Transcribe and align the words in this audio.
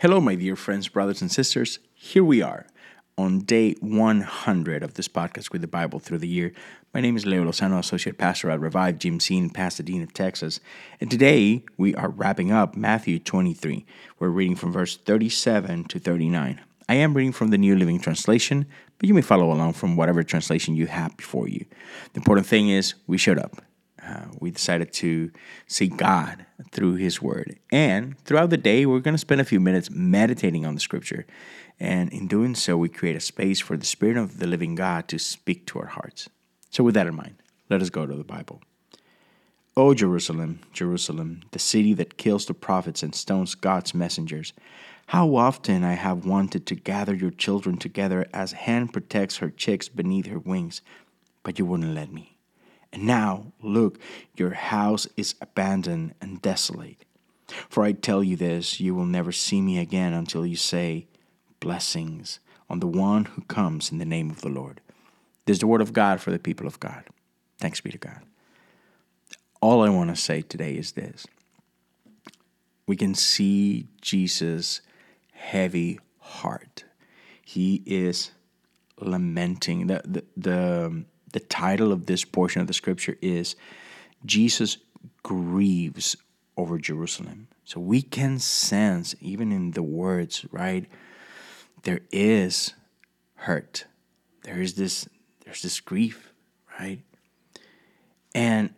Hello, 0.00 0.20
my 0.20 0.36
dear 0.36 0.54
friends, 0.54 0.86
brothers, 0.86 1.20
and 1.22 1.32
sisters. 1.32 1.80
Here 1.92 2.22
we 2.22 2.40
are 2.40 2.68
on 3.16 3.40
day 3.40 3.72
100 3.80 4.84
of 4.84 4.94
this 4.94 5.08
podcast 5.08 5.50
with 5.50 5.60
the 5.60 5.66
Bible 5.66 5.98
through 5.98 6.18
the 6.18 6.28
year. 6.28 6.52
My 6.94 7.00
name 7.00 7.16
is 7.16 7.26
Leo 7.26 7.42
Lozano, 7.42 7.80
Associate 7.80 8.16
Pastor 8.16 8.48
at 8.48 8.60
Revive 8.60 9.00
Gym 9.00 9.18
Scene 9.18 9.50
Pasadena, 9.50 10.06
Texas. 10.06 10.60
And 11.00 11.10
today 11.10 11.64
we 11.76 11.96
are 11.96 12.10
wrapping 12.10 12.52
up 12.52 12.76
Matthew 12.76 13.18
23. 13.18 13.84
We're 14.20 14.28
reading 14.28 14.54
from 14.54 14.70
verse 14.70 14.96
37 14.96 15.86
to 15.86 15.98
39. 15.98 16.60
I 16.88 16.94
am 16.94 17.14
reading 17.14 17.32
from 17.32 17.48
the 17.48 17.58
New 17.58 17.74
Living 17.74 17.98
Translation, 17.98 18.66
but 18.98 19.08
you 19.08 19.14
may 19.14 19.20
follow 19.20 19.50
along 19.50 19.72
from 19.72 19.96
whatever 19.96 20.22
translation 20.22 20.76
you 20.76 20.86
have 20.86 21.16
before 21.16 21.48
you. 21.48 21.64
The 22.12 22.20
important 22.20 22.46
thing 22.46 22.68
is 22.68 22.94
we 23.08 23.18
showed 23.18 23.40
up. 23.40 23.60
Uh, 24.08 24.24
we 24.40 24.50
decided 24.50 24.92
to 24.92 25.30
see 25.66 25.88
God 25.88 26.46
through 26.72 26.94
His 26.94 27.20
Word. 27.20 27.58
And 27.70 28.18
throughout 28.24 28.50
the 28.50 28.56
day, 28.56 28.86
we're 28.86 29.00
going 29.00 29.14
to 29.14 29.18
spend 29.18 29.40
a 29.40 29.44
few 29.44 29.60
minutes 29.60 29.90
meditating 29.90 30.64
on 30.64 30.74
the 30.74 30.80
Scripture. 30.80 31.26
And 31.78 32.10
in 32.12 32.26
doing 32.26 32.54
so, 32.54 32.76
we 32.76 32.88
create 32.88 33.16
a 33.16 33.20
space 33.20 33.60
for 33.60 33.76
the 33.76 33.84
Spirit 33.84 34.16
of 34.16 34.38
the 34.38 34.46
living 34.46 34.74
God 34.74 35.08
to 35.08 35.18
speak 35.18 35.66
to 35.66 35.80
our 35.80 35.86
hearts. 35.86 36.28
So, 36.70 36.82
with 36.82 36.94
that 36.94 37.06
in 37.06 37.16
mind, 37.16 37.36
let 37.68 37.82
us 37.82 37.90
go 37.90 38.06
to 38.06 38.14
the 38.14 38.24
Bible. 38.24 38.62
O 39.76 39.94
Jerusalem, 39.94 40.60
Jerusalem, 40.72 41.42
the 41.52 41.58
city 41.58 41.92
that 41.94 42.16
kills 42.16 42.46
the 42.46 42.54
prophets 42.54 43.02
and 43.02 43.14
stones 43.14 43.54
God's 43.54 43.94
messengers, 43.94 44.52
how 45.08 45.36
often 45.36 45.84
I 45.84 45.92
have 45.92 46.26
wanted 46.26 46.66
to 46.66 46.74
gather 46.74 47.14
your 47.14 47.30
children 47.30 47.76
together 47.76 48.26
as 48.32 48.52
hen 48.52 48.88
protects 48.88 49.36
her 49.36 49.50
chicks 49.50 49.88
beneath 49.88 50.26
her 50.26 50.38
wings, 50.38 50.80
but 51.42 51.58
you 51.58 51.64
wouldn't 51.64 51.94
let 51.94 52.12
me. 52.12 52.37
And 52.92 53.04
now, 53.04 53.52
look, 53.62 53.98
your 54.36 54.52
house 54.52 55.06
is 55.16 55.34
abandoned 55.40 56.14
and 56.20 56.40
desolate. 56.40 57.04
For 57.68 57.82
I 57.84 57.92
tell 57.92 58.22
you 58.22 58.36
this, 58.36 58.80
you 58.80 58.94
will 58.94 59.06
never 59.06 59.32
see 59.32 59.60
me 59.60 59.78
again 59.78 60.12
until 60.12 60.46
you 60.46 60.56
say, 60.56 61.06
Blessings 61.60 62.38
on 62.70 62.80
the 62.80 62.86
one 62.86 63.24
who 63.24 63.42
comes 63.42 63.90
in 63.90 63.98
the 63.98 64.04
name 64.04 64.30
of 64.30 64.42
the 64.42 64.48
Lord. 64.48 64.80
This 65.46 65.56
is 65.56 65.60
the 65.60 65.66
word 65.66 65.80
of 65.80 65.92
God 65.92 66.20
for 66.20 66.30
the 66.30 66.38
people 66.38 66.66
of 66.66 66.78
God. 66.78 67.04
Thanks 67.58 67.80
be 67.80 67.90
to 67.90 67.98
God. 67.98 68.20
All 69.60 69.82
I 69.82 69.88
want 69.88 70.10
to 70.10 70.16
say 70.16 70.42
today 70.42 70.74
is 70.74 70.92
this 70.92 71.26
we 72.86 72.96
can 72.96 73.14
see 73.14 73.86
Jesus' 74.00 74.80
heavy 75.32 76.00
heart. 76.18 76.84
He 77.44 77.82
is 77.86 78.32
lamenting. 79.00 79.86
The, 79.86 80.02
the, 80.04 80.24
the 80.36 81.04
the 81.32 81.40
title 81.40 81.92
of 81.92 82.06
this 82.06 82.24
portion 82.24 82.60
of 82.60 82.66
the 82.66 82.74
scripture 82.74 83.16
is 83.20 83.56
Jesus 84.24 84.78
grieves 85.22 86.16
over 86.56 86.78
Jerusalem. 86.78 87.48
So 87.64 87.80
we 87.80 88.02
can 88.02 88.38
sense, 88.38 89.14
even 89.20 89.52
in 89.52 89.72
the 89.72 89.82
words, 89.82 90.44
right? 90.50 90.86
There 91.82 92.00
is 92.10 92.74
hurt. 93.34 93.84
There 94.42 94.60
is 94.60 94.74
this, 94.74 95.08
there's 95.44 95.62
this 95.62 95.80
grief, 95.80 96.32
right? 96.80 97.00
And 98.34 98.74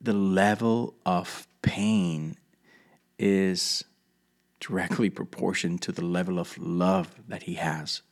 the 0.00 0.12
level 0.12 0.94
of 1.04 1.46
pain 1.62 2.36
is 3.18 3.84
directly 4.60 5.10
proportioned 5.10 5.82
to 5.82 5.92
the 5.92 6.04
level 6.04 6.38
of 6.38 6.56
love 6.56 7.16
that 7.28 7.44
he 7.44 7.54
has 7.54 8.02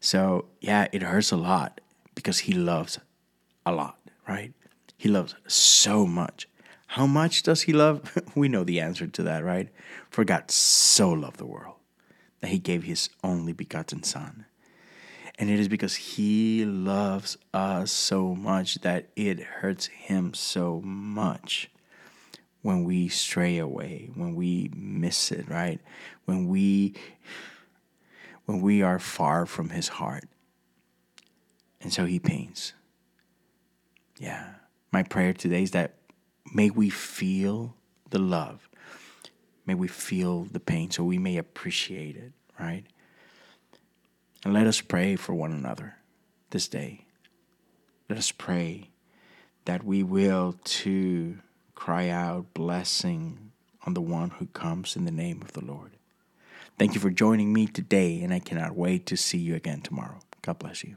so, 0.00 0.46
yeah, 0.60 0.88
it 0.92 1.02
hurts 1.02 1.30
a 1.30 1.36
lot 1.36 1.80
because 2.14 2.40
he 2.40 2.52
loves 2.52 2.98
a 3.64 3.72
lot, 3.72 3.98
right? 4.28 4.52
He 4.96 5.08
loves 5.08 5.34
so 5.46 6.06
much. 6.06 6.48
How 6.88 7.06
much 7.06 7.42
does 7.42 7.62
he 7.62 7.72
love? 7.72 8.18
we 8.34 8.48
know 8.48 8.64
the 8.64 8.80
answer 8.80 9.06
to 9.06 9.22
that, 9.22 9.44
right? 9.44 9.68
For 10.10 10.24
God 10.24 10.50
so 10.50 11.10
loved 11.10 11.38
the 11.38 11.46
world 11.46 11.76
that 12.40 12.48
he 12.48 12.58
gave 12.58 12.84
his 12.84 13.10
only 13.22 13.52
begotten 13.52 14.02
Son. 14.02 14.46
And 15.38 15.48
it 15.48 15.58
is 15.58 15.68
because 15.68 15.94
he 15.94 16.64
loves 16.66 17.38
us 17.54 17.90
so 17.90 18.34
much 18.34 18.76
that 18.82 19.08
it 19.16 19.40
hurts 19.40 19.86
him 19.86 20.34
so 20.34 20.82
much 20.84 21.70
when 22.62 22.84
we 22.84 23.08
stray 23.08 23.56
away, 23.56 24.10
when 24.14 24.34
we 24.34 24.70
miss 24.74 25.32
it, 25.32 25.48
right? 25.48 25.80
When 26.26 26.46
we 26.48 26.94
when 28.50 28.60
we 28.60 28.82
are 28.82 28.98
far 28.98 29.46
from 29.46 29.68
his 29.68 29.86
heart. 29.86 30.28
And 31.80 31.92
so 31.92 32.04
he 32.04 32.18
pains. 32.18 32.74
Yeah. 34.18 34.54
My 34.90 35.04
prayer 35.04 35.32
today 35.32 35.62
is 35.62 35.70
that 35.70 35.94
may 36.52 36.68
we 36.68 36.90
feel 36.90 37.76
the 38.10 38.18
love. 38.18 38.68
May 39.66 39.74
we 39.74 39.86
feel 39.86 40.48
the 40.50 40.58
pain 40.58 40.90
so 40.90 41.04
we 41.04 41.16
may 41.16 41.36
appreciate 41.36 42.16
it, 42.16 42.32
right? 42.58 42.82
And 44.44 44.52
let 44.52 44.66
us 44.66 44.80
pray 44.80 45.14
for 45.14 45.32
one 45.32 45.52
another 45.52 45.98
this 46.50 46.66
day. 46.66 47.06
Let 48.08 48.18
us 48.18 48.32
pray 48.32 48.90
that 49.64 49.84
we 49.84 50.02
will 50.02 50.56
too 50.64 51.38
cry 51.76 52.08
out 52.08 52.52
blessing 52.52 53.52
on 53.86 53.94
the 53.94 54.00
one 54.00 54.30
who 54.30 54.46
comes 54.46 54.96
in 54.96 55.04
the 55.04 55.12
name 55.12 55.40
of 55.40 55.52
the 55.52 55.64
Lord. 55.64 55.92
Thank 56.78 56.94
you 56.94 57.00
for 57.00 57.10
joining 57.10 57.52
me 57.52 57.66
today, 57.66 58.22
and 58.22 58.32
I 58.32 58.38
cannot 58.38 58.74
wait 58.74 59.06
to 59.06 59.16
see 59.16 59.38
you 59.38 59.54
again 59.54 59.82
tomorrow. 59.82 60.20
God 60.42 60.58
bless 60.58 60.82
you. 60.82 60.96